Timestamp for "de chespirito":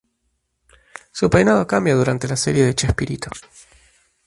2.65-3.29